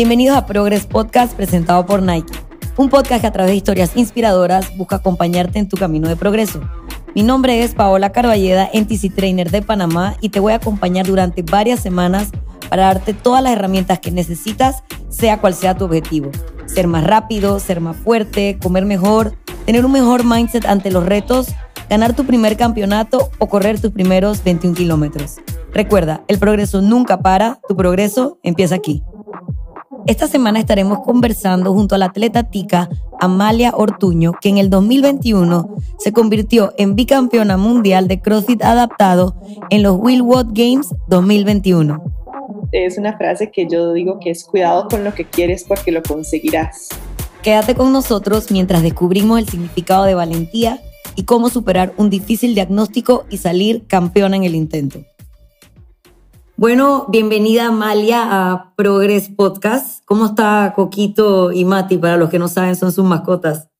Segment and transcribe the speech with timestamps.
[0.00, 2.32] Bienvenidos a Progress Podcast presentado por Nike,
[2.78, 6.62] un podcast que a través de historias inspiradoras busca acompañarte en tu camino de progreso.
[7.14, 11.42] Mi nombre es Paola Carballeda, NTC Trainer de Panamá y te voy a acompañar durante
[11.42, 12.30] varias semanas
[12.70, 16.30] para darte todas las herramientas que necesitas, sea cual sea tu objetivo.
[16.64, 19.34] Ser más rápido, ser más fuerte, comer mejor,
[19.66, 21.48] tener un mejor mindset ante los retos,
[21.90, 25.40] ganar tu primer campeonato o correr tus primeros 21 kilómetros.
[25.74, 29.02] Recuerda, el progreso nunca para, tu progreso empieza aquí.
[30.06, 32.88] Esta semana estaremos conversando junto a la atleta tica
[33.20, 39.36] Amalia Ortuño, que en el 2021 se convirtió en bicampeona mundial de CrossFit adaptado
[39.68, 42.02] en los Willwood Games 2021.
[42.72, 46.02] Es una frase que yo digo que es cuidado con lo que quieres porque lo
[46.02, 46.88] conseguirás.
[47.42, 50.80] Quédate con nosotros mientras descubrimos el significado de valentía
[51.14, 55.00] y cómo superar un difícil diagnóstico y salir campeona en el intento.
[56.60, 60.04] Bueno, bienvenida Amalia a Progress Podcast.
[60.04, 61.96] ¿Cómo está Coquito y Mati?
[61.96, 63.70] Para los que no saben, son sus mascotas.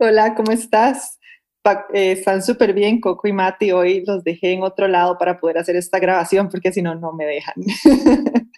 [0.00, 1.20] Hola, ¿cómo estás?
[1.94, 3.70] Eh, están súper bien, Coco y Mati.
[3.70, 7.12] Hoy los dejé en otro lado para poder hacer esta grabación porque si no, no
[7.12, 7.54] me dejan.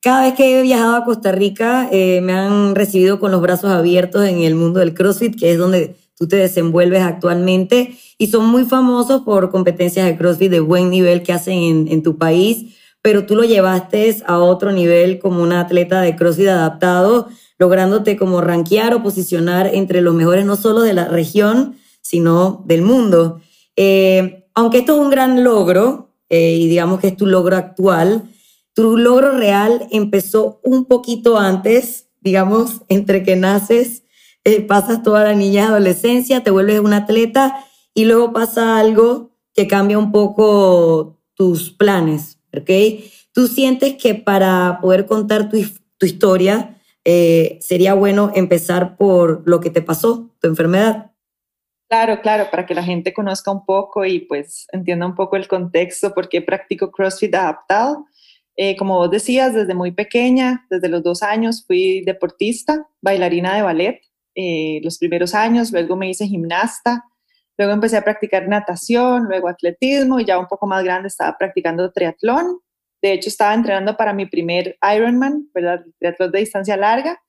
[0.00, 3.72] Cada vez que he viajado a Costa Rica, eh, me han recibido con los brazos
[3.72, 8.46] abiertos en el mundo del CrossFit, que es donde tú te desenvuelves actualmente y son
[8.46, 13.24] muy famosos por competencias de CrossFit de buen nivel que hacen en, tu país, pero
[13.24, 18.92] tú lo llevaste a otro nivel como una atleta de CrossFit adaptado, lográndote como rankear
[18.92, 23.40] o posicionar entre los mejores no solo de la región, sino del mundo.
[23.76, 28.24] Eh, aunque esto es un gran logro, eh, y digamos que es tu logro actual,
[28.74, 34.02] tu logro real empezó un poquito antes, digamos, entre que naces
[34.44, 37.64] eh, pasas toda la niña adolescencia, te vuelves un atleta
[37.94, 42.70] y luego pasa algo que cambia un poco tus planes, ¿ok?
[43.32, 45.56] Tú sientes que para poder contar tu,
[46.04, 51.12] historia eh, sería bueno empezar por lo que te pasó, tu enfermedad.
[51.88, 55.48] Claro, claro, para que la gente conozca un poco y pues entienda un poco el
[55.48, 58.06] contexto, por qué practico CrossFit adaptado.
[58.56, 63.62] Eh, como vos decías, desde muy pequeña, desde los dos años, fui deportista, bailarina de
[63.62, 64.00] ballet.
[64.34, 67.04] Eh, los primeros años, luego me hice gimnasta,
[67.58, 71.92] luego empecé a practicar natación, luego atletismo y ya un poco más grande estaba practicando
[71.92, 72.60] triatlón.
[73.02, 75.84] De hecho, estaba entrenando para mi primer Ironman, ¿verdad?
[75.98, 77.20] Triatlón de distancia larga.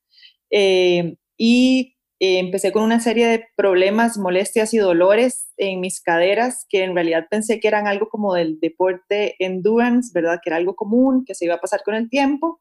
[0.52, 6.66] Eh, y eh, empecé con una serie de problemas, molestias y dolores en mis caderas
[6.70, 10.40] que en realidad pensé que eran algo como del deporte endurance, ¿verdad?
[10.44, 12.60] Que era algo común, que se iba a pasar con el tiempo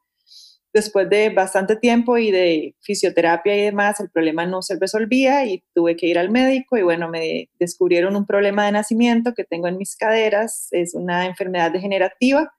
[0.73, 5.65] después de bastante tiempo y de fisioterapia y demás, el problema no se resolvía y
[5.75, 9.69] tuve que ir al médico y bueno, me descubrieron un problema de nacimiento que tengo
[9.69, 12.53] en mis caderas, es una enfermedad degenerativa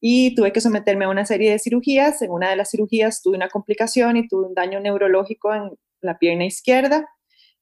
[0.00, 2.22] y tuve que someterme a una serie de cirugías.
[2.22, 6.18] En una de las cirugías tuve una complicación y tuve un daño neurológico en la
[6.18, 7.06] pierna izquierda.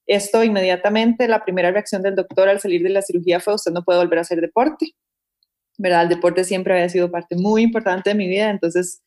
[0.07, 3.83] Esto inmediatamente, la primera reacción del doctor al salir de la cirugía fue, usted no
[3.83, 4.87] puede volver a hacer deporte.
[5.77, 6.03] ¿Verdad?
[6.03, 9.03] El deporte siempre había sido parte muy importante de mi vida, entonces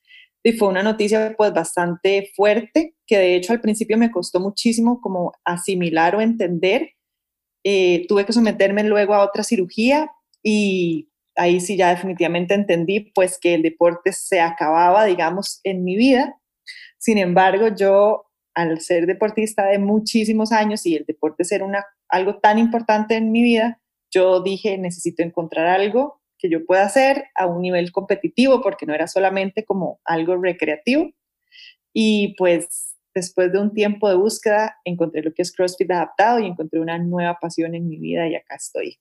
[0.46, 5.00] y fue una noticia pues bastante fuerte, que de hecho al principio me costó muchísimo
[5.00, 6.90] como asimilar o entender.
[7.64, 10.10] Eh, tuve que someterme luego a otra cirugía
[10.42, 15.96] y ahí sí ya definitivamente entendí pues que el deporte se acababa, digamos, en mi
[15.96, 16.38] vida.
[16.98, 22.38] Sin embargo, yo al ser deportista de muchísimos años y el deporte ser una, algo
[22.40, 23.80] tan importante en mi vida,
[24.12, 28.94] yo dije, necesito encontrar algo que yo pueda hacer a un nivel competitivo, porque no
[28.94, 31.10] era solamente como algo recreativo.
[31.92, 36.46] Y pues después de un tiempo de búsqueda, encontré lo que es CrossFit adaptado y
[36.46, 38.98] encontré una nueva pasión en mi vida y acá estoy.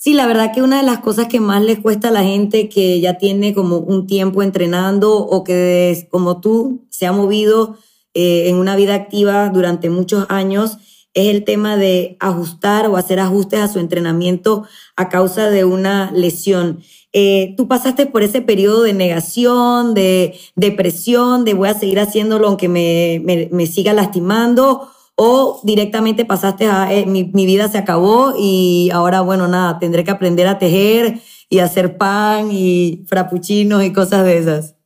[0.00, 2.68] Sí, la verdad que una de las cosas que más le cuesta a la gente
[2.68, 7.76] que ya tiene como un tiempo entrenando o que como tú se ha movido
[8.14, 10.78] eh, en una vida activa durante muchos años
[11.18, 16.12] es el tema de ajustar o hacer ajustes a su entrenamiento a causa de una
[16.12, 16.80] lesión.
[17.12, 22.46] Eh, tú pasaste por ese periodo de negación, de depresión, de voy a seguir haciéndolo
[22.46, 28.90] aunque me, siga lastimando, o directamente pasaste a eh, mi, mi, vida se acabó y
[28.92, 34.24] ahora, bueno, nada, tendré que aprender a tejer y hacer pan y frappuccinos y cosas
[34.24, 34.76] de esas.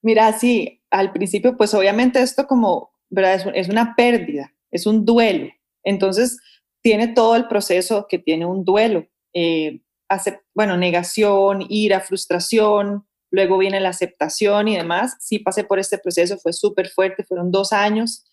[0.00, 3.52] Mira, sí, al principio, pues obviamente esto como, ¿verdad?
[3.54, 5.50] es una pérdida, es un duelo.
[5.84, 6.38] Entonces,
[6.82, 9.06] tiene todo el proceso que tiene un duelo.
[9.34, 15.16] Eh, hace, bueno, negación, ira, frustración, luego viene la aceptación y demás.
[15.20, 18.24] Sí pasé por este proceso, fue súper fuerte, fueron dos años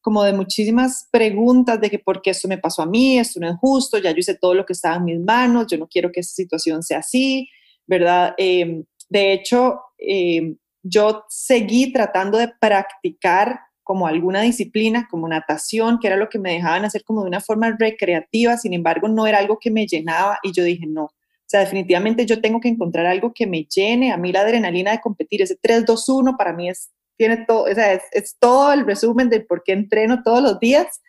[0.00, 3.50] como de muchísimas preguntas de que por qué esto me pasó a mí, esto no
[3.50, 6.10] es justo, ya yo hice todo lo que estaba en mis manos, yo no quiero
[6.12, 7.48] que esta situación sea así,
[7.86, 8.34] ¿verdad?
[8.38, 16.08] Em, de hecho, eh, yo seguí tratando de practicar como alguna disciplina, como natación, que
[16.08, 19.38] era lo que me dejaban hacer como de una forma recreativa, sin embargo no era
[19.38, 21.12] algo que me llenaba y yo dije, no, o
[21.46, 25.00] sea, definitivamente yo tengo que encontrar algo que me llene, a mí la adrenalina de
[25.00, 29.40] competir, ese 3-2-1 para mí es, tiene todo, o sea, es, todo el resumen de
[29.40, 31.00] por qué entreno todos los días.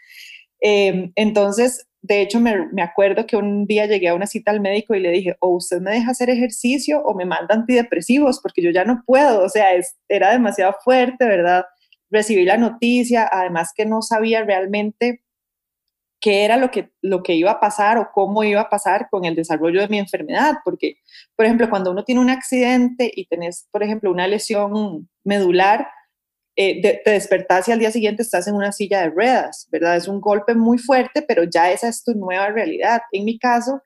[0.62, 4.62] Em, entonces, de hecho, me, me, acuerdo que un día llegué a una cita al
[4.62, 8.62] médico y le dije, o usted me deja hacer ejercicio o me manda antidepresivos, porque
[8.62, 11.66] yo ya no puedo, o sea, es, era demasiado fuerte, ¿verdad?
[12.10, 15.24] Recibí la noticia, además que no sabía realmente
[16.22, 19.26] qué era lo que, lo que iba a pasar o cómo iba a pasar con
[19.26, 20.98] el desarrollo de mi enfermedad, porque,
[21.36, 25.88] por ejemplo, cuando uno tiene un accidente y tenés, por ejemplo, una lesión medular,
[26.56, 29.96] eh, te despertás y al día siguiente estás en una silla de ruedas, ¿verdad?
[29.96, 33.02] Es un golpe muy fuerte, pero ya esa es tu nueva realidad.
[33.14, 33.82] En mi caso,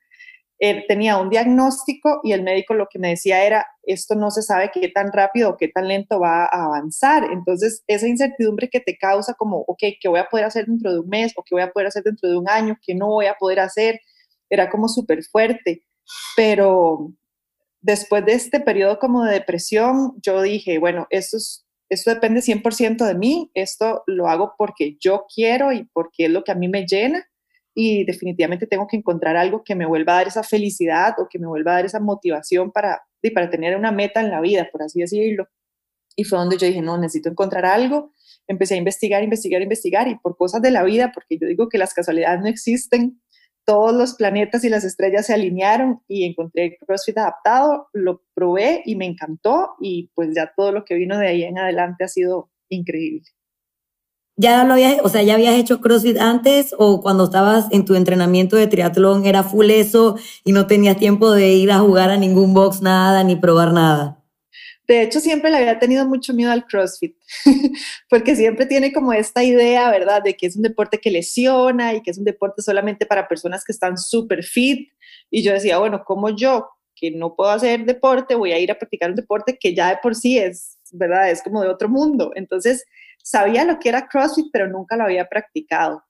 [0.65, 4.41] eh, tenía un diagnóstico y el médico lo que me decía era, esto no se
[4.41, 7.25] sabe qué tan rápido o qué tan lento va a avanzar.
[7.33, 10.99] Entonces, esa incertidumbre que te causa como, ok, ¿qué voy a poder hacer dentro de
[10.99, 12.79] un mes o qué voy a poder hacer dentro de un año?
[12.81, 13.99] ¿Qué no voy a poder hacer?
[14.49, 15.83] Era como súper fuerte.
[16.37, 17.11] Pero
[17.81, 23.05] después de este periodo como de depresión, yo dije, bueno, esto, es, esto depende 100%
[23.05, 26.69] de mí, esto lo hago porque yo quiero y porque es lo que a mí
[26.69, 27.27] me llena
[27.75, 31.39] y definitivamente tengo que encontrar algo que me vuelva a dar esa felicidad o que
[31.39, 33.01] me vuelva a dar esa motivación para,
[33.33, 35.47] para tener una meta en la vida, por así decirlo.
[36.15, 38.11] Y fue donde yo dije, no, necesito encontrar algo.
[38.47, 41.79] Empecé a investigar, investigar, investigar y por cosas de la vida, porque yo digo que
[41.79, 43.19] las casualidades no existen,
[43.65, 48.95] todos los planetas y las estrellas se alinearon y encontré CrossFit adaptado, lo probé y
[48.95, 52.51] me encantó y pues ya todo lo que vino de ahí en adelante ha sido
[52.69, 53.23] increíble.
[54.35, 57.93] ¿Ya lo habías, o sea, ya habías hecho CrossFit antes o cuando estabas en tu
[57.93, 62.17] entrenamiento de triatlón era full eso y no tenías tiempo de ir a jugar a
[62.17, 64.23] ningún box, nada, ni probar nada?
[64.87, 67.15] De hecho, siempre le había tenido mucho miedo al CrossFit,
[68.09, 72.01] porque siempre tiene como esta idea, ¿verdad?, de que es un deporte que lesiona y
[72.01, 74.89] que es un deporte solamente para personas que están súper fit.
[75.29, 78.77] Y yo decía, bueno, como yo, que no puedo hacer deporte, voy a ir a
[78.77, 82.31] practicar un deporte que ya de por sí es, ¿verdad?, es como de otro mundo.
[82.35, 82.83] Entonces,
[83.23, 86.03] sabía lo que era CrossFit, pero nunca lo había practicado.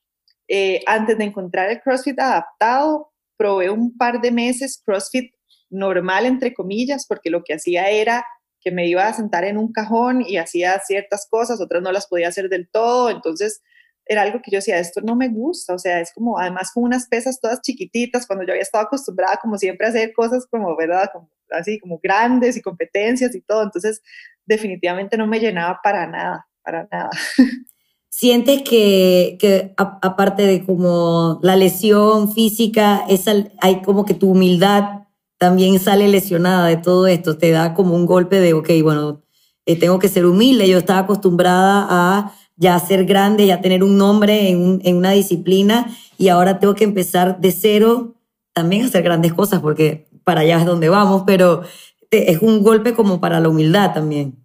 [0.48, 5.33] Eh, antes de encontrar el CrossFit adaptado, probé un par de meses CrossFit
[5.69, 8.25] normal, entre comillas, porque lo que hacía era
[8.60, 12.07] que me iba a sentar en un cajón y hacía ciertas cosas, otras no las
[12.07, 13.62] podía hacer del todo, entonces
[14.06, 16.83] era algo que yo decía, esto no me gusta, o sea, es como, además con
[16.83, 20.75] unas pesas todas chiquititas, cuando yo había estado acostumbrada como siempre a hacer cosas como,
[20.75, 21.10] ¿verdad?
[21.12, 24.01] Como, así, como grandes y competencias y todo, entonces
[24.45, 27.10] definitivamente no me llenaba para nada para nada.
[28.10, 33.06] ¿Sientes que, que aparte de como la lesión física,
[33.60, 35.07] hay como que tu humildad
[35.39, 37.38] también sale lesionada de todo esto?
[37.38, 39.24] Te da como un golpe de, ok, bueno,
[39.65, 40.69] eh, tengo que ser humilde.
[40.69, 45.88] Yo estaba acostumbrada a ya ser grande, ya tener un nombre en, en una disciplina
[46.18, 48.15] y ahora tengo que empezar de cero
[48.54, 51.63] también a hacer grandes cosas porque para allá es donde vamos, pero
[52.12, 54.43] es un golpe como para la humildad también.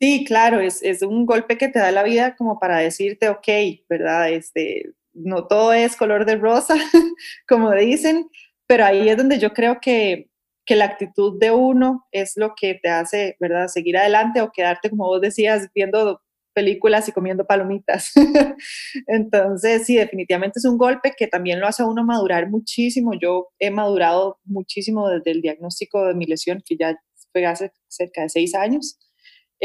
[0.00, 3.48] Sí, claro, es, un golpe que te da la vida como para decirte, ok,
[3.88, 4.30] ¿verdad?
[4.30, 6.74] Este, no todo es color de rosa,
[7.48, 8.28] como dicen,
[8.66, 10.30] pero ahí es donde yo creo que,
[10.66, 13.68] que la actitud de uno es lo que te hace, ¿verdad?
[13.68, 16.20] Seguir adelante o quedarte, como vos decías, viendo
[16.54, 18.12] películas y comiendo palomitas.
[19.06, 23.12] Entonces, sí, definitivamente es un golpe que también lo hace a uno madurar muchísimo.
[23.20, 26.96] Yo he madurado muchísimo desde el diagnóstico de mi lesión, que ya
[27.32, 28.98] fue hace cerca de seis años.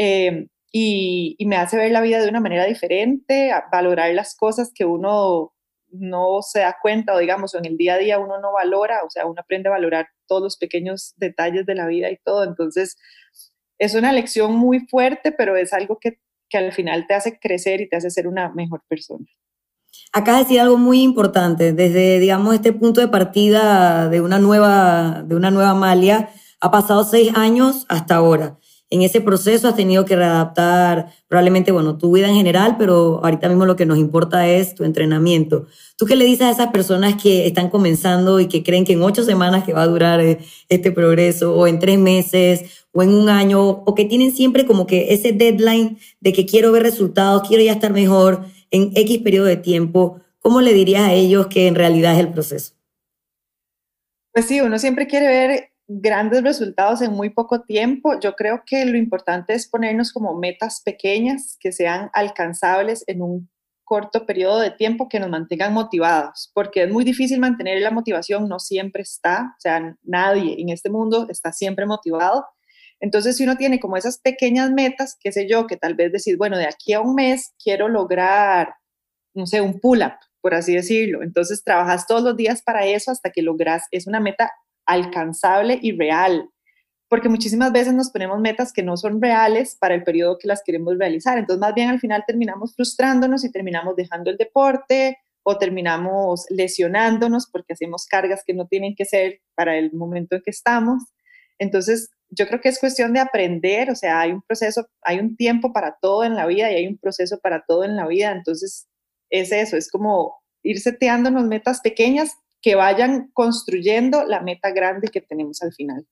[0.02, 4.72] Eh, y, me hace ver la vida de una manera diferente, a valorar las cosas
[4.74, 5.52] que uno
[5.90, 9.10] no se da cuenta o digamos, en el día a día uno no valora, o
[9.10, 12.44] sea, uno aprende a valorar todos los pequeños detalles de la vida y todo.
[12.44, 12.96] Entonces,
[13.78, 17.82] es una lección muy fuerte, pero es algo que, que al final te hace crecer
[17.82, 19.26] y te hace ser una mejor persona.
[20.12, 25.24] Acá de decir algo muy importante, desde, digamos, este punto de partida de una nueva,
[25.26, 26.30] de una nueva Malia,
[26.60, 28.59] ha pasado seis años hasta ahora
[28.90, 33.48] en ese proceso has tenido que readaptar probablemente, bueno, tu vida en general, pero ahorita
[33.48, 35.66] mismo lo que nos importa es tu entrenamiento.
[35.96, 39.02] ¿Tú qué le dices a esas personas que están comenzando y que creen que en
[39.02, 43.14] ocho semanas que va a durar eh, este progreso, o en tres meses, o en
[43.14, 47.46] un año, o que tienen siempre como que ese deadline de que quiero ver resultados,
[47.46, 50.20] quiero ya estar mejor en X periodo de tiempo?
[50.40, 52.72] ¿Cómo le dirías a ellos que en realidad es el proceso?
[54.32, 58.18] Pues sí, uno siempre quiere ver grandes resultados en muy poco tiempo.
[58.20, 63.50] Yo creo que lo importante es ponernos como metas pequeñas que sean alcanzables en un
[63.82, 68.48] corto periodo de tiempo que nos mantengan motivados, porque es muy difícil mantener la motivación,
[68.48, 72.46] no siempre está, o sea, nadie en este mundo está siempre motivado.
[73.00, 76.36] Entonces, si uno tiene como esas pequeñas metas, qué sé yo, que tal vez decir,
[76.36, 78.74] bueno, de aquí a un mes quiero lograr,
[79.34, 81.24] no sé, un pull-up, por así decirlo.
[81.24, 84.52] Entonces, trabajas todos los días para eso hasta que logras, es una meta
[84.86, 86.48] alcanzable y real,
[87.08, 90.62] porque muchísimas veces nos ponemos metas que no son reales para el periodo que las
[90.64, 91.38] queremos realizar.
[91.38, 97.48] Entonces, más bien al final terminamos frustrándonos y terminamos dejando el deporte o terminamos lesionándonos
[97.50, 101.02] porque hacemos cargas que no tienen que ser para el momento en que estamos.
[101.58, 105.36] Entonces, yo creo que es cuestión de aprender, o sea, hay un proceso, hay un
[105.36, 108.32] tiempo para todo en la vida y hay un proceso para todo en la vida.
[108.32, 108.86] Entonces,
[109.30, 115.20] es eso, es como ir seteándonos metas pequeñas que vayan construyendo la meta grande que
[115.20, 116.06] tenemos al final.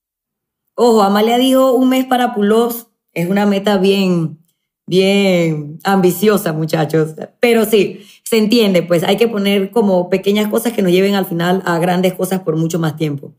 [0.75, 4.38] Ojo, Amalia dijo un mes para pull-ups, es una meta bien,
[4.87, 7.14] bien ambiciosa, muchachos.
[7.40, 11.26] Pero sí, se entiende, pues hay que poner como pequeñas cosas que nos lleven al
[11.26, 13.35] final a grandes cosas por mucho más tiempo.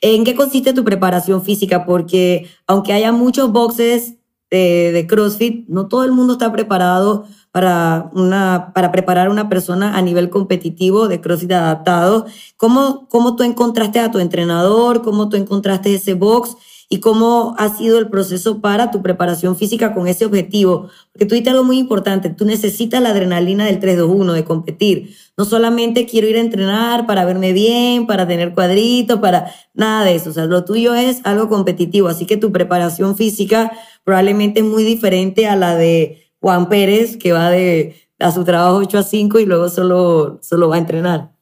[0.00, 1.84] ¿En qué consiste tu preparación física?
[1.84, 4.14] Porque aunque haya muchos boxes
[4.50, 7.26] de, CrossFit, no todo el mundo está preparado
[7.58, 12.24] para, una, para preparar a una persona a nivel competitivo de CrossFit adaptado.
[12.56, 15.02] ¿Cómo, ¿Cómo tú encontraste a tu entrenador?
[15.02, 16.56] ¿Cómo tú encontraste ese box?
[16.90, 20.88] y cómo ha sido el proceso para tu preparación física con ese objetivo.
[21.12, 25.14] Porque tú dijiste algo muy importante, tú necesitas la adrenalina del 3-2-1, de competir.
[25.36, 30.14] No solamente quiero ir a entrenar para verme bien, para tener cuadritos, para nada de
[30.14, 30.30] eso.
[30.30, 32.08] O sea, lo tuyo es algo competitivo.
[32.08, 33.70] Así que tu preparación física
[34.02, 38.76] probablemente es muy diferente a la de Juan Pérez, que va de a su trabajo
[38.76, 41.32] 8 a 5 y luego solo, solo va a entrenar.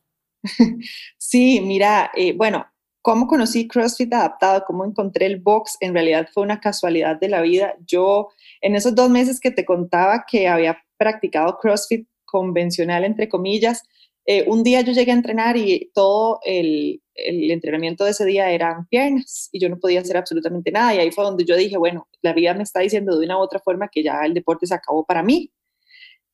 [1.19, 2.67] Sí, mira, eh, bueno,
[3.03, 7.41] cómo conocí CrossFit adaptado, cómo encontré el box, en realidad fue una casualidad de la
[7.41, 7.75] vida.
[7.85, 8.29] Yo,
[8.61, 13.83] en esos dos meses que te contaba que había practicado CrossFit convencional, entre comillas,
[14.27, 18.87] eh, un día yo llegué a entrenar y todo el, entrenamiento de ese día eran
[18.89, 20.95] piernas y yo no podía hacer absolutamente nada.
[20.95, 23.41] Y ahí fue donde yo dije, bueno, la vida me está diciendo de una u
[23.41, 25.53] otra forma que ya el deporte se acabó para mí.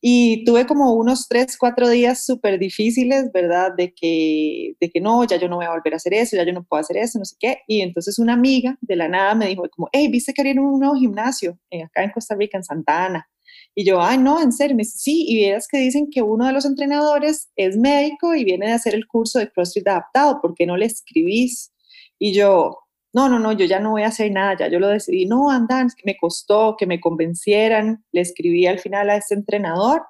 [0.01, 3.73] Y tuve como unos tres, cuatro días súper difíciles, ¿verdad?
[3.77, 6.45] De que, de que no, ya yo no voy a volver a hacer eso, ya
[6.45, 7.59] yo no puedo hacer eso, no sé qué.
[7.69, 10.81] Y entonces una amiga de la nada me dijo como, hey, ¿viste que abrieron un
[10.81, 13.32] nuevo gimnasio acá en Costa Rica, en Santa Ana?
[13.75, 16.53] Y yo, ay, no, en serio, me sí, y vieras que dicen que uno de
[16.53, 20.67] los entrenadores es médico y viene de hacer el curso de CrossFit adaptado, ¿por qué
[20.67, 21.73] no le escribís?
[22.19, 22.77] Y yo,
[23.15, 25.51] no, no, no, yo ya no voy a hacer nada, ya yo lo decidí, no,
[25.51, 30.03] andan, me costó que me convencieran, le escribí al final a ese entrenador,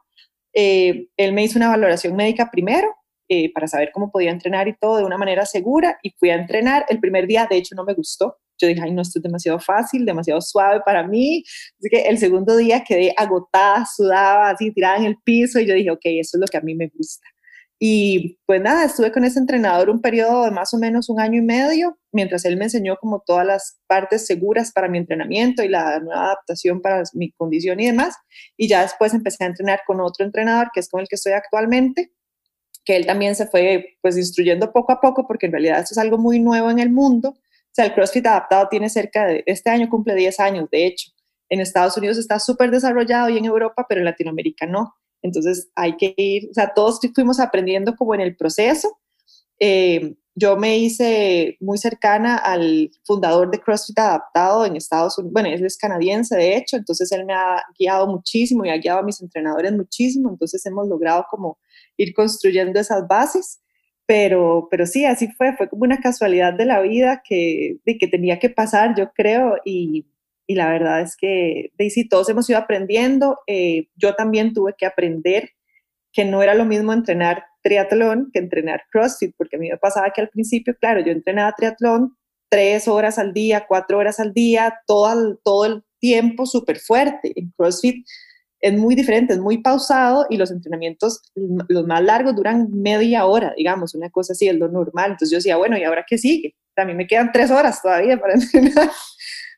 [0.54, 2.88] eh, él me hizo una valoración médica primero
[3.28, 6.35] eh, para saber cómo podía entrenar y todo de una manera segura y fui a
[6.35, 9.23] entrenar, el primer día de hecho no me gustó, yo dije, ay, no, esto es
[9.23, 11.45] demasiado fácil, demasiado suave para mí.
[11.78, 15.75] Así que el segundo día quedé agotada, sudaba, así tirada en el piso y yo
[15.75, 17.26] dije, ok, eso es lo que a mí me gusta.
[17.85, 21.38] Y pues nada, estuve con ese entrenador un periodo de más o menos un año
[21.38, 25.69] y medio, mientras él me enseñó como todas las partes seguras para mi entrenamiento y
[25.69, 28.14] la nueva adaptación para mi condición y demás.
[28.57, 31.33] Y ya después empecé a entrenar con otro entrenador, que es con el que estoy
[31.33, 32.12] actualmente,
[32.85, 35.99] que él también se fue pues instruyendo poco a poco, porque en realidad esto es
[35.99, 37.35] algo muy nuevo en el mundo.
[37.73, 41.11] O sea, el CrossFit adaptado tiene cerca de, este año cumple 10 años, de hecho.
[41.49, 44.95] En Estados Unidos está súper desarrollado y en Europa, pero en Latinoamérica no.
[45.23, 49.00] Entonces hay que ir, o sea, todos fuimos aprendiendo como en el proceso.
[49.59, 55.50] Eh, yo me hice muy cercana al fundador de CrossFit Adaptado en Estados Unidos, bueno,
[55.50, 59.02] él es canadiense de hecho, entonces él me ha guiado muchísimo y ha guiado a
[59.02, 61.59] mis entrenadores muchísimo, entonces hemos logrado como
[61.99, 63.61] ir construyendo esas bases,
[64.12, 68.09] pero, pero sí, así fue, fue como una casualidad de la vida que, de que
[68.09, 70.07] tenía que pasar, yo creo, y,
[70.47, 73.38] y la verdad es que Daisy, todos hemos ido aprendiendo.
[73.47, 75.52] Eh, yo también tuve que aprender
[76.12, 80.11] que no era lo mismo entrenar triatlón que entrenar CrossFit, porque a mí me pasaba
[80.11, 82.14] que al principio, claro, yo entrenaba triatlón
[82.50, 87.33] tres horas al día, cuatro horas al día, todo todo el tiempo súper fuerte.
[87.35, 88.04] En CrossFit
[88.62, 91.21] es muy diferente, es muy pausado y los entrenamientos,
[91.69, 95.11] los más largos, duran media hora, digamos, una cosa así, es lo normal.
[95.11, 96.54] Entonces yo decía, bueno, ¿y ahora qué sigue?
[96.75, 98.88] También me quedan tres horas todavía para entrenar.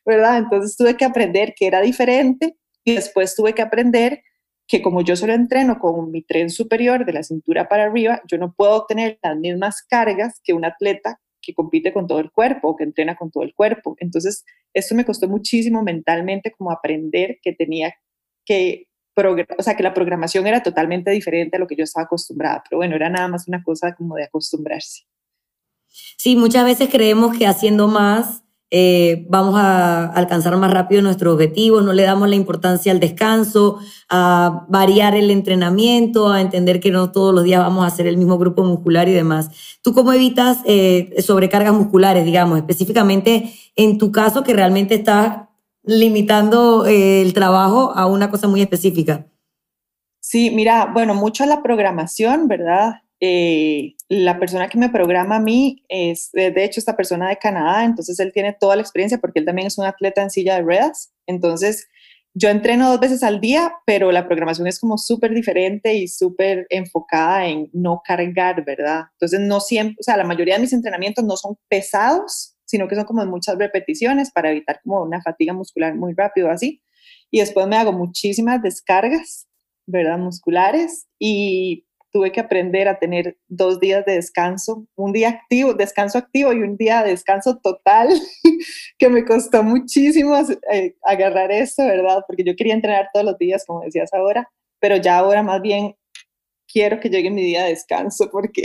[0.05, 0.37] ¿verdad?
[0.37, 4.21] Entonces tuve que aprender que era diferente y después tuve que aprender
[4.67, 8.37] que como yo solo entreno con mi tren superior de la cintura para arriba, yo
[8.37, 12.69] no puedo tener las mismas cargas que un atleta que compite con todo el cuerpo
[12.69, 13.95] o que entrena con todo el cuerpo.
[13.99, 14.43] Entonces,
[14.73, 17.93] esto me costó muchísimo mentalmente como aprender que tenía
[18.43, 22.63] que, o sea, que la programación era totalmente diferente a lo que yo estaba acostumbrada,
[22.67, 25.03] pero bueno, era nada más una cosa como de acostumbrarse.
[26.17, 31.81] Sí, muchas veces creemos que haciendo más eh, vamos a alcanzar más rápido nuestro objetivo,
[31.81, 33.79] no le damos la importancia al descanso,
[34.09, 38.17] a variar el entrenamiento, a entender que no todos los días vamos a hacer el
[38.17, 39.77] mismo grupo muscular y demás.
[39.81, 45.43] ¿Tú cómo evitas eh, sobrecargas musculares, digamos, específicamente en tu caso que realmente estás
[45.85, 49.25] limitando eh, el trabajo a una cosa muy específica.
[50.19, 53.01] Sí, mira, bueno, mucho la programación, ¿verdad?
[53.19, 57.85] Eh, la persona que me programa a mí es, de hecho, esta persona de Canadá,
[57.85, 60.61] entonces él tiene toda la experiencia porque él también es un atleta en silla de
[60.61, 61.13] ruedas.
[61.27, 61.87] Entonces,
[62.37, 66.67] yo entreno dos veces al día, pero la programación es como súper diferente y súper
[66.69, 69.05] enfocada en no cargar, ¿verdad?
[69.13, 72.95] Entonces, no siempre, o sea, la mayoría de mis entrenamientos no son pesados, sino que
[72.95, 76.81] son como muchas repeticiones para evitar como una fatiga muscular muy rápido así.
[77.31, 79.47] Y después me hago muchísimas descargas,
[79.85, 80.17] ¿verdad?
[80.17, 86.17] Musculares y tuve que aprender a tener dos días de descanso, un día activo, descanso
[86.17, 88.07] activo y un día de descanso total,
[88.97, 90.33] que me costó muchísimo
[90.71, 92.23] eh, agarrar eso, ¿verdad?
[92.25, 95.95] Porque yo quería entrenar todos los días, como decías ahora, pero ya ahora más bien
[96.71, 98.63] quiero que llegue mi día de descanso porque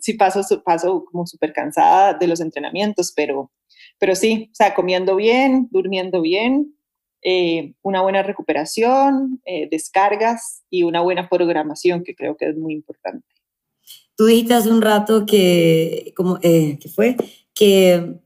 [0.00, 3.50] sí paso, paso como súper cansada de los entrenamientos, pero,
[3.98, 6.74] pero sí, o sea, comiendo bien, durmiendo bien,
[7.22, 12.74] eh, una buena recuperación, eh, descargas y una buena programación, que creo que es muy
[12.74, 13.26] importante.
[14.16, 17.16] Tú dijiste hace un rato que, como, eh, ¿qué fue?
[17.54, 18.18] Que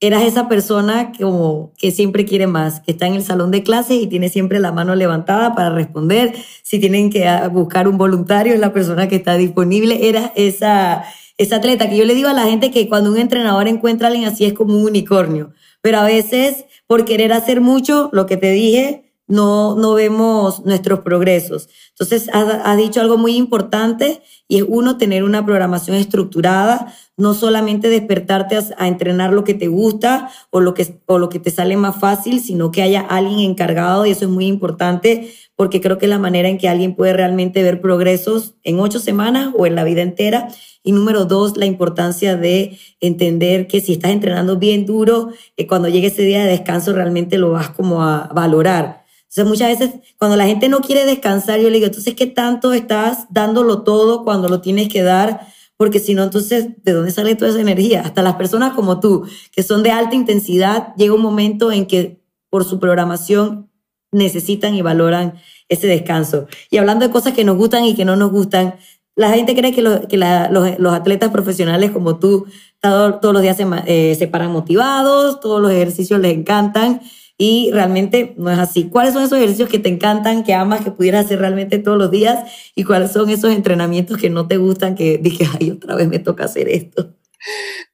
[0.00, 4.02] eras esa persona como que siempre quiere más, que está en el salón de clases
[4.02, 6.34] y tiene siempre la mano levantada para responder.
[6.62, 10.08] Si tienen que ah, buscar un voluntario, es la persona que está disponible.
[10.08, 11.04] Era esa,
[11.38, 14.10] esa atleta que yo le digo a la gente que cuando un entrenador encuentra a
[14.10, 15.52] alguien así es como un unicornio.
[15.80, 21.00] Pero a veces por querer hacer mucho, lo que te dije, no, no vemos nuestros
[21.00, 21.68] progresos.
[21.90, 27.88] Entonces, has, dicho algo muy importante y es uno, tener una programación estructurada, no solamente
[27.88, 31.76] despertarte a, entrenar lo que te gusta o lo que, o lo que te sale
[31.76, 36.06] más fácil, sino que haya alguien encargado y eso es muy importante porque creo que
[36.06, 39.76] es la manera en que alguien puede realmente ver progresos en ocho semanas o en
[39.76, 40.48] la vida entera
[40.82, 45.88] y número dos, la importancia de entender que si estás entrenando bien duro, eh, cuando
[45.88, 49.03] llegue ese día de descanso realmente lo vas como a valorar.
[49.34, 52.72] Entonces muchas veces cuando la gente no quiere descansar, yo le digo, entonces, ¿qué tanto
[52.72, 55.48] estás dándolo todo cuando lo tienes que dar?
[55.76, 58.02] Porque si no, entonces, ¿de dónde sale toda esa energía?
[58.02, 62.22] Hasta las personas como tú, que son de alta intensidad, llega un momento en que
[62.48, 63.72] por su programación
[64.12, 65.34] necesitan y valoran
[65.68, 66.46] ese descanso.
[66.70, 68.76] Y hablando de cosas que nos gustan y que no nos gustan,
[69.16, 72.46] la gente cree que, los, atletas profesionales como tú
[72.80, 77.00] todos los días se, eh, se paran motivados, todos los ejercicios les encantan
[77.36, 78.88] y realmente no es así.
[78.88, 82.10] ¿Cuáles son esos ejercicios que te encantan, que amas, que pudieras hacer realmente todos los
[82.10, 82.70] días?
[82.74, 86.20] ¿Y cuáles son esos entrenamientos que no te gustan, que dije, ay, otra vez me
[86.20, 87.14] toca hacer esto?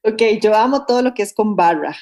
[0.03, 1.95] Ok, yo amo todo lo que es con barra.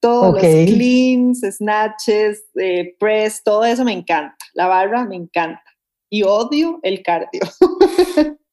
[0.00, 4.36] Todos los cleans, snatches, eh, press, todo eso me encanta.
[4.52, 5.62] La barra me encanta.
[6.10, 7.40] Y odio el cardio.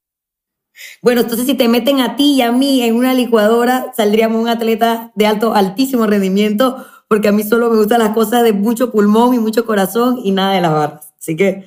[1.01, 4.47] Bueno, entonces si te meten a ti y a mí en una licuadora, saldríamos un
[4.47, 8.89] atleta de alto, altísimo rendimiento, porque a mí solo me gustan las cosas de mucho
[8.89, 11.13] pulmón y mucho corazón y nada de las barras.
[11.19, 11.65] Así que,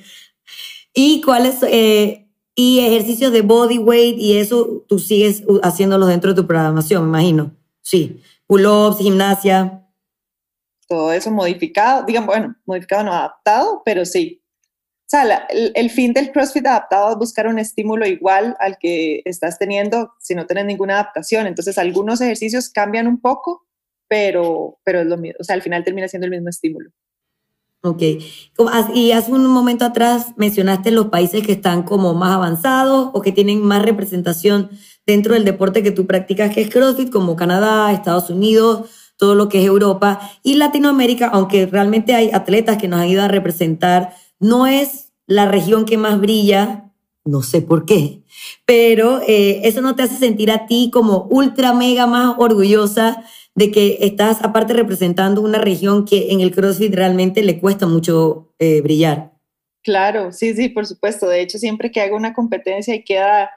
[0.91, 1.61] ¿y cuáles?
[1.61, 7.03] Eh, y ejercicios de body weight y eso tú sigues haciéndolos dentro de tu programación,
[7.03, 7.51] me imagino.
[7.83, 9.87] Sí, pull-ups, gimnasia.
[10.87, 14.41] Todo eso modificado, digan, bueno, modificado no adaptado, pero sí,
[15.05, 19.59] o sea, el, fin del CrossFit adaptado es buscar un estímulo igual al que estás
[19.59, 21.45] teniendo si no tienes ninguna adaptación.
[21.45, 23.64] Entonces, algunos ejercicios cambian un poco,
[24.07, 25.37] pero, pero es lo mismo.
[25.39, 26.91] O sea, al final termina siendo el mismo estímulo.
[27.85, 28.01] Ok.
[28.95, 33.31] Y hace un momento atrás mencionaste los países que están como más avanzados o que
[33.31, 34.71] tienen más representación
[35.05, 39.49] dentro del deporte que tú practicas, que es CrossFit, como Canadá, Estados Unidos, todo lo
[39.49, 44.15] que es Europa y Latinoamérica, aunque realmente hay atletas que nos han ido a representar
[44.39, 46.91] no es la región que más brilla,
[47.23, 48.23] no sé por qué,
[48.65, 53.23] pero eh, eso no te hace sentir a ti como ultra mega más orgullosa
[53.55, 58.53] de que estás aparte representando una región que en el CrossFit realmente le cuesta mucho
[58.59, 59.31] eh, brillar.
[59.81, 61.27] Claro, sí, sí, por supuesto.
[61.27, 63.49] De hecho, siempre que hago una competencia y queda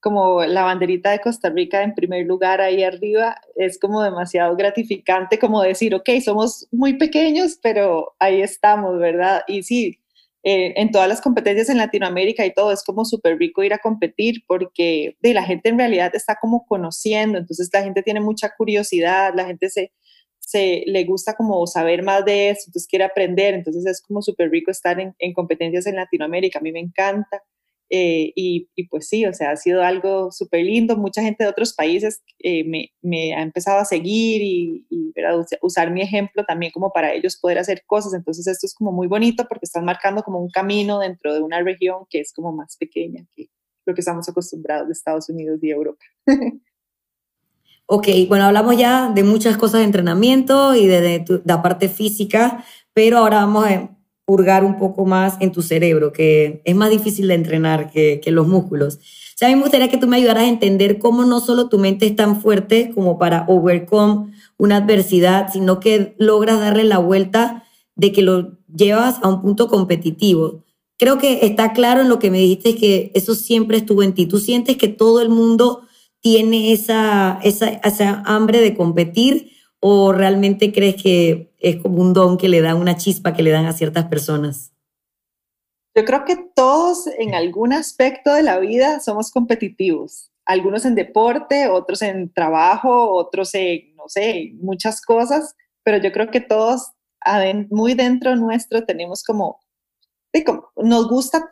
[0.00, 5.38] como la banderita de Costa Rica en primer lugar ahí arriba, es como demasiado gratificante
[5.38, 9.42] como decir, ok, somos muy pequeños, pero ahí estamos, ¿verdad?
[9.48, 9.98] Y sí,
[10.48, 13.78] eh, en todas las competencias en Latinoamérica y todo, es como súper rico ir a
[13.78, 18.50] competir porque de, la gente en realidad está como conociendo, entonces la gente tiene mucha
[18.56, 19.90] curiosidad, la gente se,
[20.86, 24.70] le gusta como saber más de eso, entonces quiere aprender, entonces es como súper rico
[24.70, 27.42] estar en, en competencias en Latinoamérica, a mí me encanta.
[27.88, 30.96] Eh, y, pues sí, o sea, ha sido algo súper lindo.
[30.96, 35.12] Mucha gente de otros países eh, me, me, ha empezado a seguir y, y
[35.62, 38.14] usar mi ejemplo también como para ellos poder hacer cosas.
[38.14, 41.62] Entonces esto es como muy bonito porque están marcando como un camino dentro de una
[41.62, 43.48] región que es como más pequeña que
[43.86, 46.04] lo que estamos acostumbrados de Estados Unidos y Europa.
[47.86, 52.64] ok, bueno, hablamos ya de muchas cosas de entrenamiento y de, de la parte física,
[52.92, 53.95] pero ahora vamos a
[54.26, 58.30] purgar un poco más en tu cerebro, que es más difícil de entrenar que, que
[58.32, 58.96] los músculos.
[58.96, 61.68] O sea, a mí me gustaría que tú me ayudaras a entender cómo no solo
[61.68, 66.98] tu mente es tan fuerte como para overcome una adversidad, sino que logras darle la
[66.98, 70.64] vuelta de que lo llevas a un punto competitivo.
[70.98, 74.26] Creo que está claro en lo que me dijiste que eso siempre estuvo en ti.
[74.26, 75.82] Tú sientes que todo el mundo
[76.20, 82.38] tiene esa, esa, esa hambre de competir o realmente crees que es como un don
[82.38, 84.72] que le dan, una chispa que le dan a ciertas personas?
[85.94, 90.30] Yo creo que todos en algún aspecto de la vida somos competitivos.
[90.44, 96.30] Algunos en deporte, otros en trabajo, otros en, no sé, muchas cosas, pero yo creo
[96.30, 96.92] que todos
[97.70, 99.60] muy dentro nuestro tenemos como,
[100.76, 101.48] nos gusta,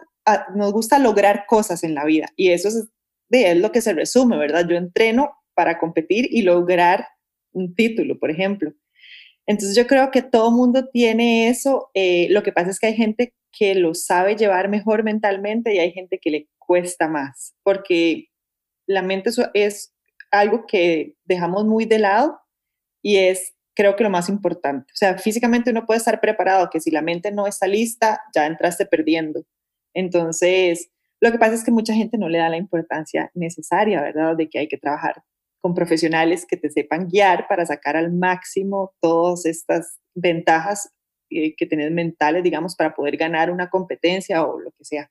[0.54, 2.88] nos gusta lograr cosas en la vida y eso es,
[3.30, 4.66] es lo que se resume, ¿verdad?
[4.68, 7.06] Yo entreno para competir y lograr
[7.54, 8.72] un título, por ejemplo.
[9.46, 11.90] Entonces yo creo que todo mundo tiene eso.
[11.94, 15.78] Eh, lo que pasa es que hay gente que lo sabe llevar mejor mentalmente y
[15.78, 18.26] hay gente que le cuesta más, porque
[18.86, 19.94] la mente es
[20.30, 22.40] algo que dejamos muy de lado
[23.02, 24.92] y es creo que lo más importante.
[24.92, 28.46] O sea, físicamente uno puede estar preparado, que si la mente no está lista, ya
[28.46, 29.44] entraste perdiendo.
[29.94, 30.90] Entonces,
[31.20, 34.36] lo que pasa es que mucha gente no le da la importancia necesaria, ¿verdad?
[34.36, 35.22] De que hay que trabajar
[35.64, 40.90] con profesionales que te sepan guiar para sacar al máximo todas estas ventajas
[41.30, 45.10] eh, que tenés mentales, digamos, para poder ganar una competencia o lo que sea.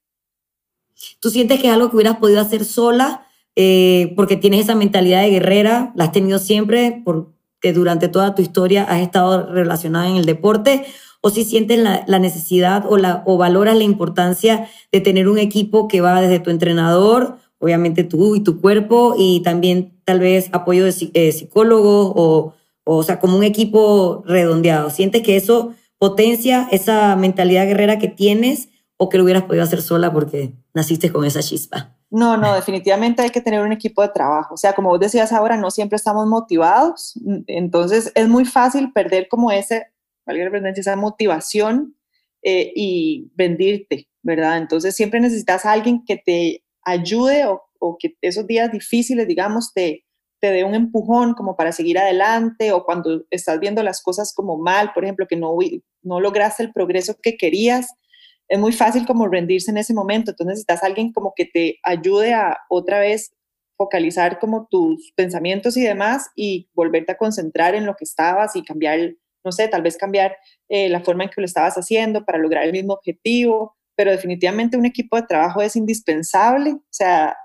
[1.20, 5.24] ¿Tú sientes que es algo que hubieras podido hacer sola eh, porque tienes esa mentalidad
[5.24, 5.92] de guerrera?
[5.96, 10.86] ¿La has tenido siempre porque durante toda tu historia has estado relacionada en el deporte?
[11.22, 15.88] ¿O si sientes la, necesidad o, la, o valoras la importancia de tener un equipo
[15.88, 20.84] que va desde tu entrenador obviamente tú y tu cuerpo y también tal vez apoyo
[20.84, 24.90] de eh, psicólogos o, o, sea, como un equipo redondeado.
[24.90, 29.82] ¿Sientes que eso potencia esa mentalidad guerrera que tienes o que lo hubieras podido hacer
[29.82, 31.96] sola porque naciste con esa chispa?
[32.10, 34.56] No, no, definitivamente hay que tener un equipo de trabajo.
[34.56, 39.30] O sea, como vos decías ahora, no siempre estamos motivados, entonces es muy fácil perder
[39.30, 39.88] como ese,
[40.28, 41.96] esa motivación
[42.42, 44.58] eh, y vendirte, ¿verdad?
[44.58, 50.06] Entonces siempre necesitas alguien que te ayude o, que esos días difíciles, digamos, te,
[50.40, 54.58] te dé un empujón como para seguir adelante o cuando estás viendo las cosas como
[54.58, 55.58] mal, por ejemplo, que no,
[56.02, 57.90] no lograste el progreso que querías,
[58.48, 60.32] es muy fácil como rendirse en ese momento.
[60.32, 63.34] Entonces necesitas alguien como que te ayude a otra vez
[63.78, 68.64] focalizar como tus pensamientos y demás y volverte a concentrar en lo que estabas y
[68.64, 70.38] cambiar, no sé, tal vez cambiar
[70.70, 74.78] eh, la forma en que lo estabas haciendo para lograr el mismo objetivo pero definitivamente
[74.78, 77.36] un equipo de trabajo es indispensable, o sea,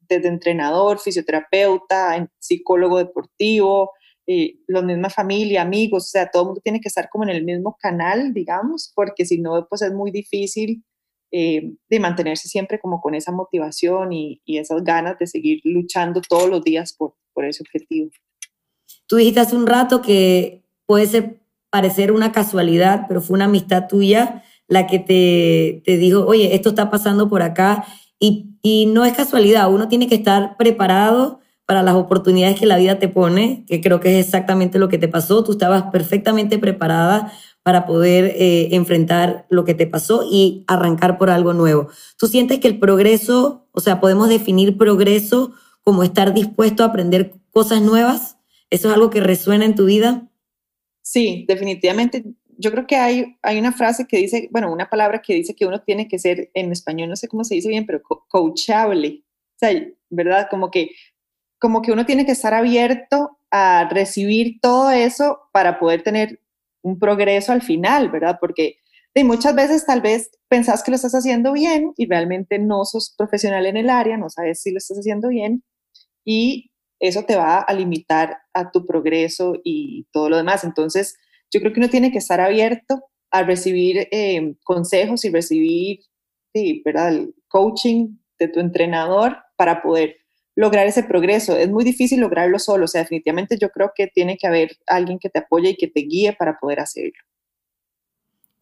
[0.00, 3.90] desde entrenador, fisioterapeuta, psicólogo deportivo,
[4.26, 7.30] eh, la misma familia, amigos, o sea, todo el mundo tiene que estar como en
[7.30, 10.84] el mismo canal, digamos, porque si no, pues es muy difícil
[11.32, 16.20] eh, de mantenerse siempre como con esa motivación y, y, esas ganas de seguir luchando
[16.20, 18.10] todos los días por, por ese objetivo.
[19.06, 23.88] Tú dijiste hace un rato que puede ser, parecer una casualidad, pero fue una amistad
[23.88, 27.84] tuya la que te, te dijo, oye, esto está pasando por acá.
[28.18, 32.78] Y, y no es casualidad, uno tiene que estar preparado para las oportunidades que la
[32.78, 35.44] vida te pone, que creo que es exactamente lo que te pasó.
[35.44, 37.32] Tú estabas perfectamente preparada
[37.62, 41.88] para poder eh, enfrentar lo que te pasó y arrancar por algo nuevo.
[42.16, 47.34] ¿Tú sientes que el progreso, o sea, podemos definir progreso como estar dispuesto a aprender
[47.50, 48.38] cosas nuevas?
[48.70, 50.30] ¿Eso es algo que resuena en tu vida?
[51.02, 52.24] Sí, definitivamente
[52.62, 55.66] yo creo que hay, hay una frase que dice, bueno, una palabra que dice que
[55.66, 59.24] uno tiene que ser, en español no sé cómo se dice bien, pero coachable.
[59.24, 59.70] O sea,
[60.08, 60.46] ¿verdad?
[60.48, 60.90] Como que,
[61.58, 66.40] como que uno tiene que estar abierto a recibir todo eso para poder tener
[66.82, 68.38] un progreso al final, ¿verdad?
[68.40, 68.76] Porque
[69.14, 73.14] de muchas veces tal vez pensás que lo estás haciendo bien y realmente no sos
[73.18, 75.62] profesional en el área, no sabes si lo estás haciendo bien
[76.24, 76.70] y
[77.00, 80.62] eso te va a limitar a tu progreso y todo lo demás.
[80.62, 81.16] Entonces,
[81.52, 86.00] yo creo que uno tiene que estar abierto a recibir eh, consejos y recibir
[86.52, 87.08] sí, ¿verdad?
[87.08, 90.16] el coaching de tu entrenador para poder
[90.54, 91.56] lograr ese progreso.
[91.56, 95.18] Es muy difícil lograrlo solo, o sea, definitivamente yo creo que tiene que haber alguien
[95.18, 97.12] que te apoye y que te guíe para poder hacerlo.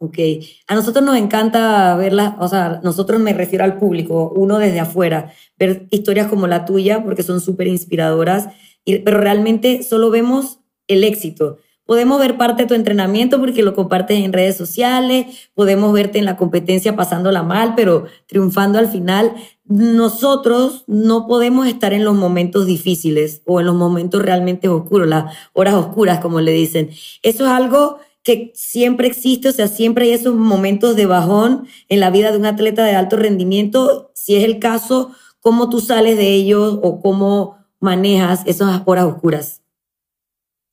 [0.02, 0.18] Ok,
[0.66, 5.34] a nosotros nos encanta verla, o sea, nosotros me refiero al público, uno desde afuera,
[5.58, 8.48] ver historias como la tuya porque son súper inspiradoras,
[8.86, 11.58] pero realmente solo vemos el éxito
[11.90, 16.24] Podemos ver parte de tu entrenamiento porque lo compartes en redes sociales, podemos verte en
[16.24, 19.34] la competencia pasándola mal, pero triunfando al final.
[19.64, 25.34] Nosotros no podemos estar en los momentos difíciles o en los momentos realmente oscuros, las
[25.52, 26.90] horas oscuras, como le dicen.
[27.24, 31.98] Eso es algo que siempre existe, o sea, siempre hay esos momentos de bajón en
[31.98, 34.12] la vida de un atleta de alto rendimiento.
[34.14, 39.59] Si es el caso, ¿cómo tú sales de ellos o cómo manejas esas horas oscuras?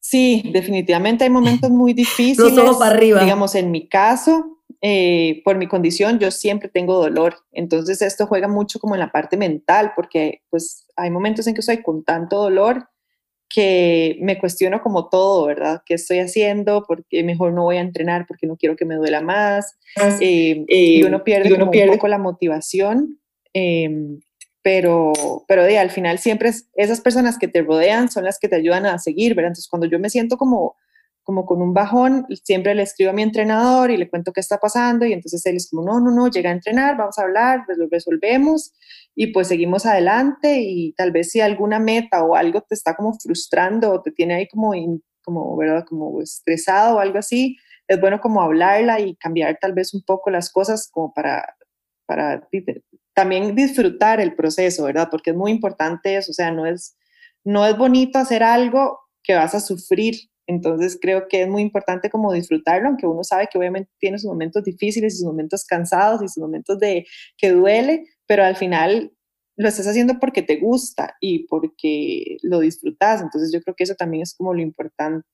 [0.10, 2.54] Sí, definitivamente hay momentos muy difíciles.
[2.54, 3.20] Los ojos para arriba.
[3.22, 7.36] Digamos, en mi caso, eh, por mi condición, yo siempre tengo dolor.
[7.52, 11.60] Entonces, esto juega mucho como en la parte mental, porque pues hay momentos en que
[11.60, 12.88] estoy con tanto dolor
[13.50, 15.82] que me cuestiono como todo, ¿verdad?
[15.86, 16.86] ¿Qué estoy haciendo?
[16.88, 18.28] porque mejor no voy a entrenar?
[18.30, 19.78] Porque no quiero que me duela más.
[20.22, 21.91] Eh, y uno pierde, uno pierde.
[21.91, 23.20] un poco la motivación.
[24.63, 25.13] Pero,
[25.48, 28.86] pero de, al final siempre esas personas que te rodean son las que te ayudan
[28.86, 29.50] a seguir, ¿verdad?
[29.50, 30.76] Entonces, cuando yo me siento como
[31.28, 34.60] como con un bajón, siempre le escribo a mi entrenador y le cuento qué está
[34.60, 37.63] pasando y entonces él es como, no, no, no, llega a entrenar, vamos a hablar,
[37.65, 38.72] pues lo resolvemos
[39.13, 43.13] y pues seguimos adelante y tal vez si alguna meta o algo te está como
[43.20, 44.72] frustrando o te tiene ahí como,
[45.22, 45.84] como ¿verdad?
[45.86, 47.58] Como estresado o algo así,
[47.89, 51.58] es bueno como hablarla y cambiar tal vez un poco las cosas como para,
[52.06, 52.48] para
[53.17, 55.08] también disfrutar el proceso, ¿verdad?
[55.10, 56.95] Porque es muy importante eso, o sea, no es,
[57.43, 62.10] no es bonito hacer algo que vas a sufrir entonces creo que es muy importante
[62.10, 66.30] como disfrutarlo, aunque uno sabe que obviamente tiene sus momentos difíciles sus momentos cansados y
[66.30, 67.06] sus momentos de
[67.38, 69.12] que duele, pero al final
[69.58, 73.21] lo estás haciendo porque te gusta y porque lo disfrutas.
[73.21, 75.27] Entonces yo creo que eso también es como lo importante.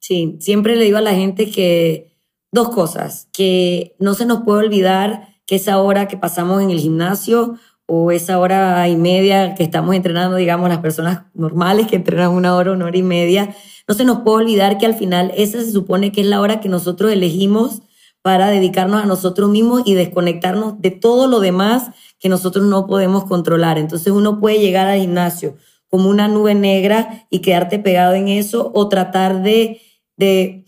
[0.00, 2.16] Sí, siempre le digo a la gente que
[2.50, 6.80] dos cosas, que no se nos puede olvidar que esa hora que pasamos en el
[6.80, 7.56] gimnasio
[7.86, 12.56] o esa hora y media que estamos entrenando, digamos, las personas normales que entrenan una
[12.56, 13.54] hora, una hora y media,
[13.86, 16.60] no se nos puede olvidar que al final esa se supone que es la hora
[16.60, 17.82] que nosotros elegimos
[18.22, 23.24] para dedicarnos a nosotros mismos y desconectarnos de todo lo demás que nosotros no podemos
[23.24, 23.78] controlar.
[23.78, 25.54] Entonces uno puede llegar al gimnasio
[25.88, 29.80] como una nube negra y quedarte pegado en eso o tratar de,
[30.16, 30.64] de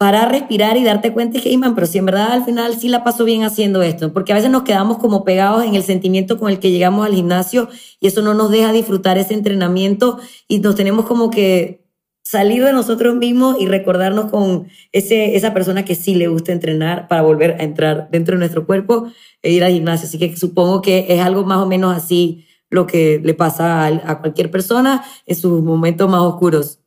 [0.00, 3.04] parar, respirar y darte cuenta que, man, pero si en verdad al final sí la
[3.04, 6.50] paso bien haciendo esto, porque a veces nos quedamos como pegados en el sentimiento con
[6.50, 7.68] el que llegamos al gimnasio
[8.00, 11.84] y eso no nos deja disfrutar ese entrenamiento y nos tenemos como que
[12.22, 17.06] salir de nosotros mismos y recordarnos con ese, esa persona que sí le gusta entrenar
[17.06, 20.08] para volver a entrar dentro de nuestro cuerpo e ir al gimnasio.
[20.08, 23.86] Así que supongo que es algo más o menos así lo que le pasa a,
[23.88, 26.79] a cualquier persona en sus momentos más oscuros.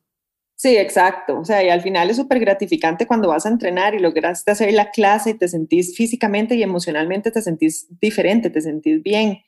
[0.56, 1.40] Sí, exacto.
[1.40, 4.72] O sea, y al final es súper gratificante cuando vas a entrenar y lograste hacer
[4.72, 9.40] la clase y te sentís físicamente y emocionalmente te sentís diferente, te sentís bien.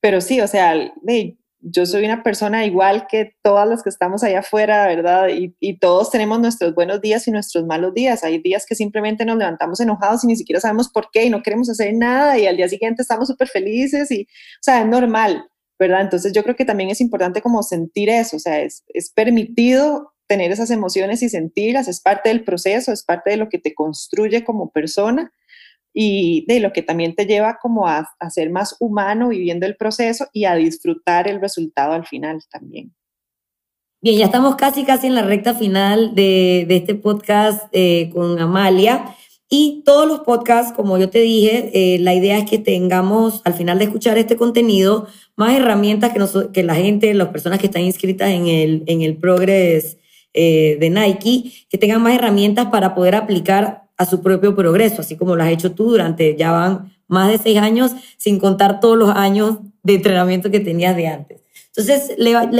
[0.00, 0.74] Pero sí, o sea,
[1.60, 5.28] yo soy una persona igual que todas las que estamos allá afuera, ¿verdad?
[5.28, 8.24] Y, todos tenemos nuestros buenos días y nuestros malos días.
[8.24, 11.42] Hay días que simplemente nos levantamos enojados y ni siquiera sabemos por qué y no
[11.42, 15.44] queremos hacer nada y al día siguiente estamos súper felices y, o sea, es normal,
[15.78, 16.00] ¿verdad?
[16.00, 20.15] Entonces yo creo que también es importante como sentir eso, o sea, es, es permitido
[20.26, 23.74] tener esas emociones y sentirlas, es parte del proceso, es parte de lo que te
[23.74, 25.32] construye como persona
[25.92, 30.26] y de lo que también te lleva como a, ser más humano viviendo el proceso
[30.32, 32.94] y a disfrutar el resultado al final también.
[34.02, 39.16] Bien, ya estamos casi, casi en la recta final de, este podcast eh, con Amalia.
[39.48, 43.54] Y todos los podcasts, como yo te dije, eh, la idea es que tengamos, al
[43.54, 47.82] final de escuchar este contenido, más herramientas que, que la gente, las personas que están
[47.82, 49.96] inscritas en el, en el Progress
[50.36, 55.16] eh, de Nike, que tengan más herramientas para poder aplicar a su propio progreso, así
[55.16, 58.98] como lo has hecho tú durante, ya van más de seis años, sin contar todos
[58.98, 61.40] los años de entrenamiento que tenías de antes.
[61.74, 62.16] Entonces,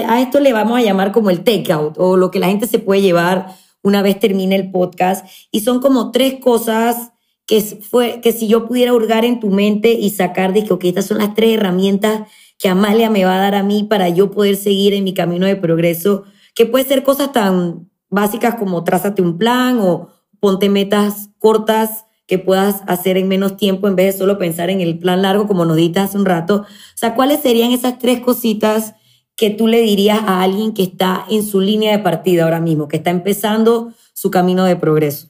[0.08, 2.78] a esto le vamos a llamar como el takeout o lo que la gente se
[2.78, 3.48] puede llevar
[3.82, 5.26] una vez termine el podcast.
[5.50, 7.12] Y son como tres cosas
[7.46, 11.06] que, fue, que si yo pudiera hurgar en tu mente y sacar de ok, estas
[11.06, 12.22] son las tres herramientas
[12.58, 15.46] que Amalia me va a dar a mí para yo poder seguir en mi camino
[15.46, 16.24] de progreso
[16.56, 20.08] que puede ser cosas tan básicas como trázate un plan o
[20.40, 24.80] ponte metas cortas que puedas hacer en menos tiempo en vez de solo pensar en
[24.80, 26.62] el plan largo como nos diste hace un rato.
[26.62, 28.94] O sea, ¿cuáles serían esas tres cositas
[29.36, 32.88] que tú le dirías a alguien que está en su línea de partida ahora mismo,
[32.88, 35.28] que está empezando su camino de progreso?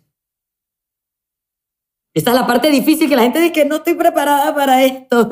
[2.15, 5.29] Esta es la parte difícil que la gente dice que no estoy preparada para esto.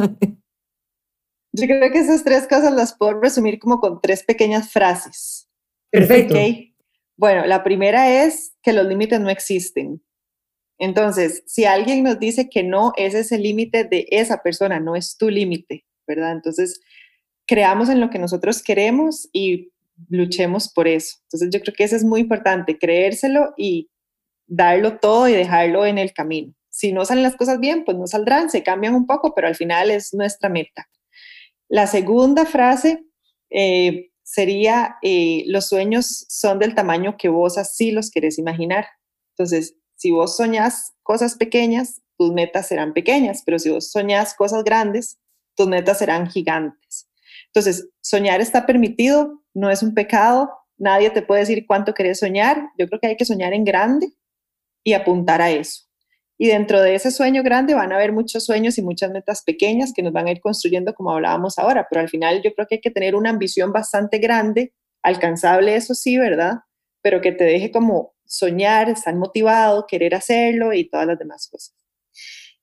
[1.57, 5.34] Yo creo que esas tres cosas las puedo resumir como con tres pequeñas frases.
[5.95, 6.39] Perfecto.
[7.17, 10.03] Bueno, la primera es que los límites no existen.
[10.79, 14.97] Entonces, si alguien nos dice que no, ese es el límite de esa persona, no
[14.97, 16.33] es tu límite, ¿verdad?
[16.33, 16.81] Entonces,
[17.47, 19.71] creamos en lo que nosotros queremos y
[20.09, 21.19] luchemos por eso.
[21.23, 23.89] Entonces, yo creo que eso es muy importante, creérselo y
[24.47, 26.53] darlo todo y dejarlo en el camino.
[26.71, 29.55] Si no salen las cosas bien, pues no saldrán, se cambian un poco, pero al
[29.55, 30.89] final es nuestra meta.
[31.69, 33.05] La segunda frase,
[33.51, 38.87] eh, sería, eh, los sueños son del tamaño que vos así los querés imaginar.
[39.37, 44.65] Entonces, si vos soñás cosas pequeñas, tus metas serán pequeñas, pero si vos soñás cosas
[44.65, 45.19] grandes,
[45.55, 47.09] tus metas serán gigantes.
[47.47, 52.71] Entonces, soñar está permitido, no es un pecado, nadie te puede decir cuánto querés soñar,
[52.79, 54.13] yo creo que hay que soñar en grande
[54.83, 55.84] y apuntar a eso.
[56.37, 59.93] Y dentro de ese sueño grande van a haber muchos sueños y muchas metas pequeñas
[59.95, 62.77] que nos van a ir construyendo como hablábamos ahora, pero al final yo creo que
[62.77, 66.61] hay que tener una ambición bastante grande, alcanzable eso sí, ¿verdad?
[67.03, 71.75] Pero que te deje como soñar, estar motivado, querer hacerlo y todas las demás cosas.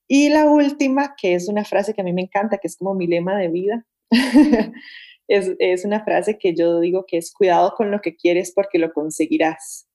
[0.08, 2.94] Y la última, que es una frase que a mí me encanta, que es como
[2.94, 3.86] mi lema de vida,
[5.30, 8.80] es, es una frase que yo digo que es cuidado con lo que quieres porque
[8.80, 9.88] lo conseguirás.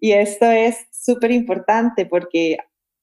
[0.00, 2.56] Y esto es súper importante porque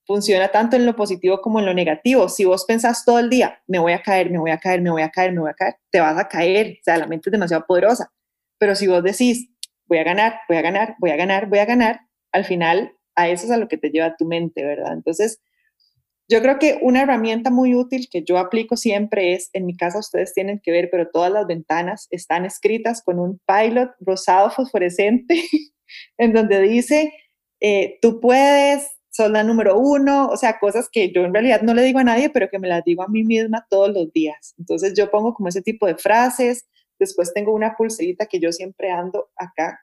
[0.08, 2.30] funciona tanto en lo positivo como en lo negativo.
[2.30, 4.90] Si vos pensás todo el día, me voy a caer, me voy a caer, me
[4.90, 6.78] voy a caer, me voy a caer, te vas a caer.
[6.80, 8.12] O sea, la mente es demasiado poderosa.
[8.58, 9.50] Pero si vos decís,
[9.86, 13.30] voy a ganar, voy a ganar, voy a ganar, voy a ganar, al final a
[13.30, 14.94] eso es a lo que te lleva tu mente, ¿verdad?
[14.94, 15.42] Entonces,
[16.30, 20.00] yo creo que una herramienta muy útil que yo aplico siempre es, en mi casa
[20.00, 25.42] ustedes tienen que ver, pero todas las ventanas están escritas con un pilot rosado fosforescente,
[26.18, 27.14] en donde dice,
[27.62, 31.74] eh, tú puedes, sos la número uno, o sea, cosas que yo en realidad no
[31.74, 34.54] le digo a nadie, pero que me las digo a mí misma todos los días.
[34.58, 36.68] Entonces yo pongo como ese tipo de frases,
[37.00, 39.80] después tengo una pulserita que yo siempre ando acá,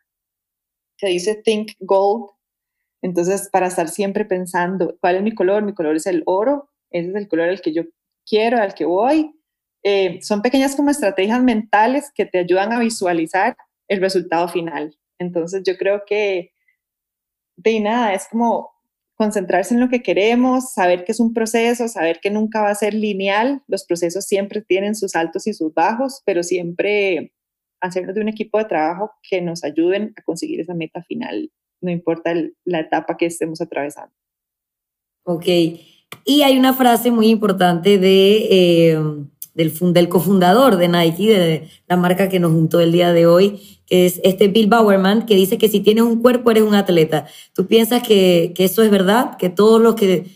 [0.97, 2.31] que dice Think Gold,
[3.05, 5.63] entonces, para estar siempre pensando, ¿cuál es mi color?
[5.63, 7.83] Mi color es el oro, ese es el color al que yo
[8.27, 9.39] quiero, al que voy.
[9.83, 14.97] Eh, son pequeñas como estrategias mentales que te ayudan a visualizar el resultado final.
[15.19, 16.53] Entonces, yo creo que
[17.57, 18.74] de nada, es como
[19.17, 22.75] concentrarse en lo que queremos, saber que es un proceso, saber que nunca va a
[22.75, 23.63] ser lineal.
[23.69, 27.33] Los procesos siempre tienen sus altos y sus bajos, pero siempre
[27.81, 31.51] hacernos de un equipo de trabajo que nos ayuden a conseguir esa meta final
[31.85, 34.13] no importa la etapa que estemos atravesando.
[35.25, 38.99] Ok, y hay una frase muy importante de, eh,
[39.55, 43.81] del, del, cofundador de Nike, de la marca que nos juntó el día de hoy,
[43.87, 47.27] que es este Bill Bowerman, que dice que si tienes un cuerpo eres un atleta.
[47.55, 49.37] ¿Tú piensas que, eso es verdad?
[49.37, 50.27] ¿Que todos los que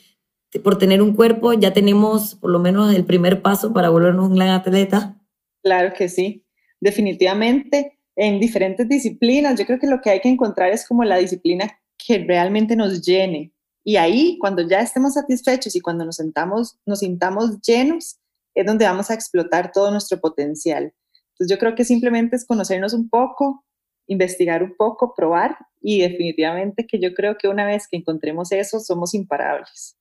[0.63, 4.37] por tener un cuerpo ya tenemos por lo menos el primer paso para volvernos un
[4.37, 5.17] gran atleta?
[5.63, 6.45] Claro que sí,
[6.81, 9.59] definitivamente en diferentes disciplinas.
[9.59, 13.03] Yo creo que lo que hay que encontrar es como la disciplina que realmente nos
[13.03, 13.53] llene.
[13.85, 18.18] Y ahí, cuando ya estemos satisfechos y cuando nos, sentamos, nos sintamos llenos,
[18.61, 20.93] es donde vamos a explotar todo nuestro potencial.
[21.33, 23.65] Entonces yo creo que simplemente es conocernos un poco,
[24.09, 28.81] investigar un poco, probar y definitivamente que yo creo que una vez que encontremos eso,
[28.81, 29.97] somos imparables.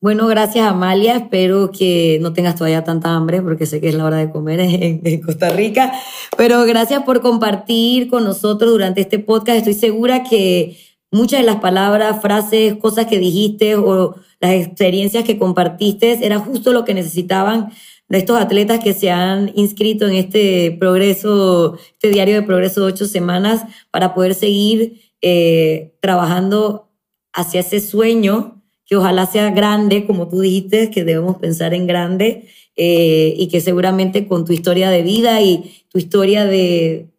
[0.00, 1.16] Bueno, gracias Amalia.
[1.16, 4.60] Espero que no tengas todavía tanta hambre porque sé que es la hora de comer
[4.62, 5.92] en, Costa Rica.
[6.36, 9.58] Pero gracias por compartir con nosotros durante este podcast.
[9.58, 10.78] Estoy segura que
[11.10, 16.72] muchas de las palabras, frases, cosas que dijiste o las experiencias que compartiste era justo
[16.72, 17.72] lo que necesitaban
[18.08, 22.92] de estos atletas que se han inscrito en este progreso, este diario de progreso de
[22.92, 26.90] ocho semanas para poder seguir eh, trabajando
[27.32, 32.48] hacia ese sueño que ojalá sea grande, como tú dijiste, que debemos pensar en grande
[32.74, 37.10] eh, y que seguramente con tu historia de vida y tu historia de,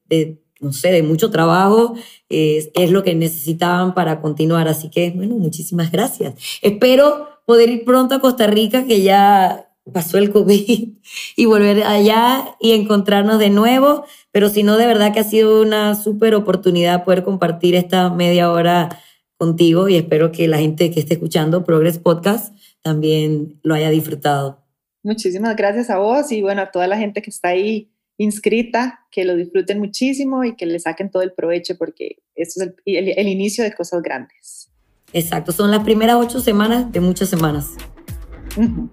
[0.61, 1.95] no sé, de mucho trabajo,
[2.29, 4.67] es, lo que necesitaban para continuar.
[4.67, 6.35] Así que, bueno, muchísimas gracias.
[6.61, 10.89] Espero poder ir pronto a Costa Rica, que ya pasó el COVID,
[11.35, 14.05] y volver allá y encontrarnos de nuevo.
[14.31, 18.51] Pero si no, de verdad que ha sido una súper oportunidad poder compartir esta media
[18.51, 18.89] hora
[19.37, 24.63] contigo y espero que la gente que esté escuchando Progress Podcast también lo haya disfrutado.
[25.03, 27.91] Muchísimas gracias a vos y bueno, a toda la gente que está ahí
[28.23, 32.73] inscrita, que lo disfruten muchísimo y que le saquen todo el provecho porque esto es
[32.85, 34.69] el, inicio de cosas grandes.
[35.13, 37.71] Exacto, son las primeras ocho semanas de muchas semanas.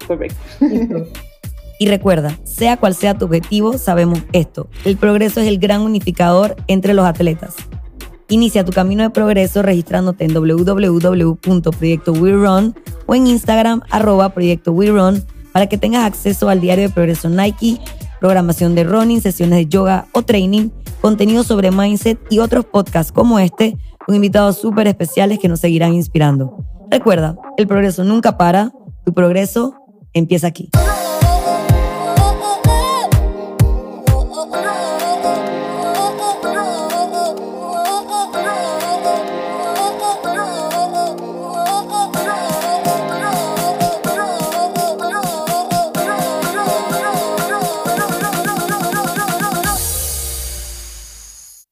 [0.06, 0.38] correcto.
[1.80, 4.68] Y recuerda, sea cual sea tu objetivo, sabemos esto.
[4.84, 7.54] El progreso es el gran unificador entre los atletas.
[8.28, 12.74] Inicia tu camino de progreso registrándote en www.proyectowerun
[13.06, 14.76] o en Instagram arroba Proyecto
[15.52, 17.78] para que tengas acceso al diario de progreso Nike,
[18.20, 23.38] programación de running, sesiones de yoga o training, contenido sobre mindset y otros podcasts como
[23.38, 26.56] este con invitados súper especiales que nos seguirán inspirando.
[26.90, 28.72] Recuerda, el progreso nunca para,
[29.04, 29.74] tu progreso
[30.14, 30.70] empieza aquí.